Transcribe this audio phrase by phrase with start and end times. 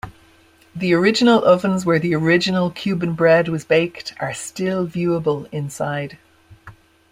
[0.75, 6.17] The original ovens where the original Cuban bread was baked are still viewable inside.